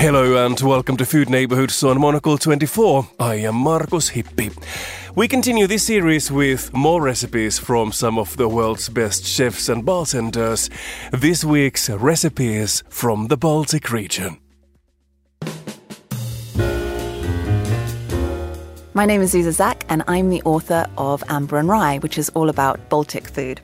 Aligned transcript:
Hello 0.00 0.46
and 0.46 0.58
welcome 0.62 0.96
to 0.96 1.04
Food 1.04 1.28
Neighborhoods 1.28 1.82
on 1.84 2.00
Monocle 2.00 2.38
24. 2.38 3.06
I 3.20 3.34
am 3.34 3.54
Markus 3.54 4.08
Hippi. 4.08 4.50
We 5.14 5.28
continue 5.28 5.66
this 5.66 5.84
series 5.84 6.32
with 6.32 6.72
more 6.72 7.02
recipes 7.02 7.58
from 7.58 7.92
some 7.92 8.18
of 8.18 8.34
the 8.38 8.48
world's 8.48 8.88
best 8.88 9.26
chefs 9.26 9.68
and 9.68 9.84
bartenders. 9.84 10.70
This 11.12 11.44
week's 11.44 11.90
recipes 11.90 12.82
from 12.88 13.28
the 13.28 13.36
Baltic 13.36 13.92
region. 13.92 14.38
My 18.92 19.06
name 19.06 19.20
is 19.20 19.32
Zuza 19.32 19.52
Zak, 19.52 19.84
and 19.88 20.02
I'm 20.08 20.30
the 20.30 20.42
author 20.42 20.84
of 20.98 21.22
Amber 21.28 21.58
and 21.58 21.68
Rye, 21.68 21.98
which 21.98 22.18
is 22.18 22.28
all 22.30 22.48
about 22.48 22.88
Baltic 22.88 23.28
food. 23.28 23.60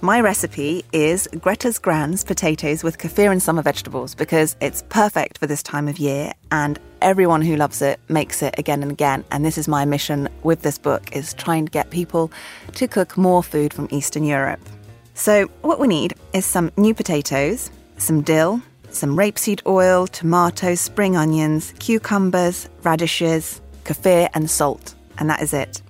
My 0.00 0.18
recipe 0.18 0.82
is 0.94 1.28
Greta's 1.38 1.78
Gran's 1.78 2.24
potatoes 2.24 2.82
with 2.82 2.96
kefir 2.96 3.30
and 3.30 3.42
summer 3.42 3.60
vegetables 3.60 4.14
because 4.14 4.56
it's 4.62 4.82
perfect 4.88 5.36
for 5.36 5.46
this 5.46 5.62
time 5.62 5.88
of 5.88 5.98
year 5.98 6.32
and 6.50 6.78
everyone 7.02 7.42
who 7.42 7.54
loves 7.54 7.82
it 7.82 8.00
makes 8.08 8.42
it 8.42 8.54
again 8.58 8.82
and 8.82 8.90
again. 8.90 9.26
And 9.30 9.44
this 9.44 9.58
is 9.58 9.68
my 9.68 9.84
mission 9.84 10.30
with 10.42 10.62
this 10.62 10.78
book 10.78 11.14
is 11.14 11.34
trying 11.34 11.66
to 11.66 11.70
get 11.70 11.90
people 11.90 12.32
to 12.76 12.88
cook 12.88 13.18
more 13.18 13.42
food 13.42 13.74
from 13.74 13.88
Eastern 13.90 14.24
Europe. 14.24 14.66
So 15.12 15.48
what 15.60 15.80
we 15.80 15.86
need 15.86 16.14
is 16.32 16.46
some 16.46 16.72
new 16.78 16.94
potatoes, 16.94 17.70
some 17.98 18.22
dill, 18.22 18.62
some 18.90 19.18
rapeseed 19.18 19.60
oil, 19.66 20.06
tomatoes, 20.06 20.80
spring 20.80 21.14
onions, 21.14 21.74
cucumbers, 21.78 22.70
radishes, 22.82 23.60
kefir 23.84 24.28
and 24.34 24.50
salt. 24.50 24.94
And 25.18 25.28
that 25.30 25.42
is 25.42 25.52
it. 25.52 25.82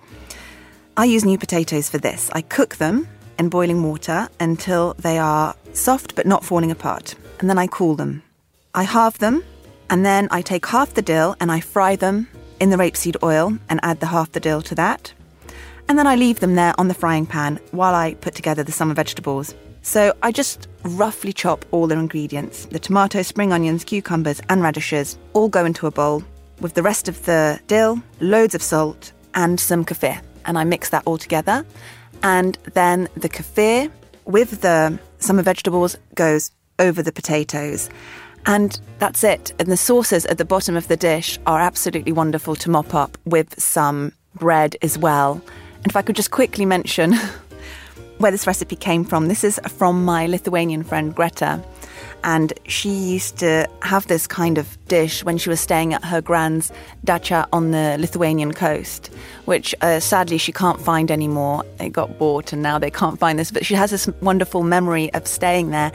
I 0.96 1.04
use 1.04 1.24
new 1.24 1.38
potatoes 1.38 1.88
for 1.88 1.98
this. 1.98 2.30
I 2.32 2.42
cook 2.42 2.76
them 2.76 3.08
in 3.38 3.48
boiling 3.48 3.82
water 3.82 4.28
until 4.40 4.94
they 4.94 5.18
are 5.18 5.54
soft 5.72 6.14
but 6.14 6.26
not 6.26 6.44
falling 6.44 6.70
apart. 6.70 7.14
And 7.40 7.48
then 7.48 7.58
I 7.58 7.66
cool 7.66 7.94
them. 7.94 8.22
I 8.74 8.84
halve 8.84 9.18
them, 9.18 9.42
and 9.90 10.04
then 10.04 10.28
I 10.30 10.42
take 10.42 10.66
half 10.66 10.94
the 10.94 11.02
dill 11.02 11.36
and 11.40 11.50
I 11.52 11.60
fry 11.60 11.96
them 11.96 12.28
in 12.60 12.70
the 12.70 12.76
rapeseed 12.76 13.16
oil 13.22 13.58
and 13.68 13.80
add 13.82 14.00
the 14.00 14.06
half 14.06 14.32
the 14.32 14.40
dill 14.40 14.62
to 14.62 14.74
that. 14.76 15.12
And 15.88 15.98
then 15.98 16.06
I 16.06 16.14
leave 16.14 16.40
them 16.40 16.54
there 16.54 16.74
on 16.78 16.88
the 16.88 16.94
frying 16.94 17.26
pan 17.26 17.58
while 17.72 17.94
I 17.94 18.14
put 18.14 18.34
together 18.34 18.62
the 18.62 18.72
summer 18.72 18.94
vegetables. 18.94 19.54
So 19.82 20.14
I 20.22 20.30
just 20.30 20.68
roughly 20.84 21.32
chop 21.32 21.64
all 21.72 21.86
the 21.86 21.98
ingredients 21.98 22.66
the 22.66 22.78
tomatoes, 22.78 23.26
spring 23.26 23.52
onions, 23.52 23.84
cucumbers, 23.84 24.40
and 24.48 24.62
radishes 24.62 25.18
all 25.32 25.48
go 25.48 25.64
into 25.64 25.86
a 25.86 25.90
bowl 25.90 26.22
with 26.62 26.74
the 26.74 26.82
rest 26.82 27.08
of 27.08 27.24
the 27.26 27.60
dill, 27.66 28.02
loads 28.20 28.54
of 28.54 28.62
salt, 28.62 29.12
and 29.34 29.60
some 29.60 29.84
kefir. 29.84 30.20
And 30.46 30.58
I 30.58 30.64
mix 30.64 30.88
that 30.88 31.02
all 31.04 31.18
together 31.18 31.64
and 32.22 32.56
then 32.74 33.08
the 33.14 33.28
kefir 33.28 33.90
with 34.24 34.60
the 34.60 34.98
summer 35.18 35.42
vegetables 35.42 35.96
goes 36.14 36.52
over 36.78 37.02
the 37.02 37.12
potatoes. 37.12 37.90
And 38.46 38.78
that's 38.98 39.22
it. 39.24 39.52
And 39.58 39.68
the 39.68 39.76
sauces 39.76 40.26
at 40.26 40.38
the 40.38 40.44
bottom 40.44 40.76
of 40.76 40.88
the 40.88 40.96
dish 40.96 41.38
are 41.46 41.60
absolutely 41.60 42.12
wonderful 42.12 42.56
to 42.56 42.70
mop 42.70 42.94
up 42.94 43.18
with 43.24 43.60
some 43.60 44.12
bread 44.34 44.76
as 44.82 44.98
well. 44.98 45.40
And 45.76 45.86
if 45.86 45.96
I 45.96 46.02
could 46.02 46.16
just 46.16 46.30
quickly 46.30 46.64
mention 46.64 47.14
where 48.18 48.30
this 48.30 48.46
recipe 48.46 48.76
came 48.76 49.04
from, 49.04 49.28
this 49.28 49.44
is 49.44 49.60
from 49.68 50.04
my 50.04 50.26
Lithuanian 50.26 50.82
friend 50.82 51.14
Greta. 51.14 51.62
And 52.24 52.52
she 52.66 52.90
used 52.90 53.38
to 53.38 53.68
have 53.82 54.06
this 54.06 54.26
kind 54.26 54.58
of 54.58 54.78
dish 54.86 55.24
when 55.24 55.38
she 55.38 55.48
was 55.48 55.60
staying 55.60 55.92
at 55.94 56.04
her 56.04 56.20
grand's 56.20 56.70
dacha 57.04 57.48
on 57.52 57.72
the 57.72 57.96
Lithuanian 57.98 58.52
coast, 58.52 59.10
which 59.44 59.74
uh, 59.80 60.00
sadly 60.00 60.38
she 60.38 60.52
can't 60.52 60.80
find 60.80 61.10
anymore. 61.10 61.64
It 61.80 61.90
got 61.90 62.18
bought 62.18 62.52
and 62.52 62.62
now 62.62 62.78
they 62.78 62.90
can't 62.90 63.18
find 63.18 63.38
this. 63.38 63.50
But 63.50 63.66
she 63.66 63.74
has 63.74 63.90
this 63.90 64.06
wonderful 64.20 64.62
memory 64.62 65.12
of 65.14 65.26
staying 65.26 65.70
there, 65.70 65.92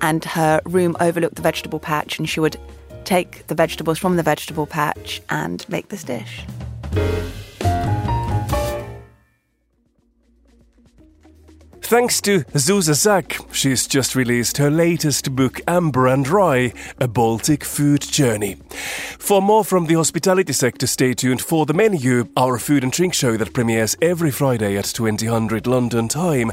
and 0.00 0.24
her 0.24 0.60
room 0.64 0.96
overlooked 1.00 1.36
the 1.36 1.42
vegetable 1.42 1.80
patch, 1.80 2.18
and 2.18 2.28
she 2.28 2.40
would 2.40 2.56
take 3.04 3.46
the 3.46 3.54
vegetables 3.54 3.98
from 3.98 4.16
the 4.16 4.22
vegetable 4.22 4.66
patch 4.66 5.22
and 5.30 5.66
make 5.68 5.88
this 5.88 6.04
dish. 6.04 6.44
Thanks 11.90 12.20
to 12.20 12.44
Zuza 12.54 12.94
Zak, 12.94 13.36
she's 13.50 13.88
just 13.88 14.14
released 14.14 14.58
her 14.58 14.70
latest 14.70 15.34
book, 15.34 15.60
Amber 15.66 16.06
and 16.06 16.26
Rye 16.28 16.72
A 17.00 17.08
Baltic 17.08 17.64
Food 17.64 18.02
Journey. 18.02 18.58
For 19.18 19.42
more 19.42 19.64
from 19.64 19.86
the 19.86 19.94
hospitality 19.94 20.52
sector, 20.52 20.86
stay 20.86 21.14
tuned 21.14 21.42
for 21.42 21.66
The 21.66 21.74
Menu, 21.74 22.28
our 22.36 22.60
food 22.60 22.84
and 22.84 22.92
drink 22.92 23.12
show 23.12 23.36
that 23.36 23.52
premieres 23.52 23.96
every 24.00 24.30
Friday 24.30 24.76
at 24.76 24.84
2000 24.84 25.66
London 25.66 26.06
time. 26.06 26.52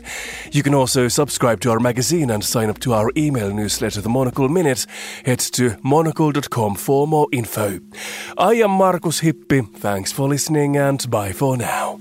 You 0.51 0.63
can 0.63 0.73
also 0.73 1.07
subscribe 1.07 1.59
to 1.61 1.69
our 1.69 1.79
magazine 1.79 2.31
and 2.31 2.43
sign 2.43 2.71
up 2.71 2.79
to 2.79 2.93
our 2.93 3.11
email 3.15 3.53
newsletter, 3.53 4.01
The 4.01 4.09
Monocle 4.09 4.49
Minute. 4.49 4.87
Head 5.23 5.37
to 5.53 5.77
monocle.com 5.83 6.73
for 6.73 7.07
more 7.07 7.27
info. 7.31 7.79
I 8.39 8.53
am 8.55 8.71
Markus 8.71 9.21
Hippi. 9.21 9.71
Thanks 9.75 10.11
for 10.11 10.27
listening 10.27 10.77
and 10.77 11.07
bye 11.11 11.31
for 11.31 11.57
now. 11.57 11.99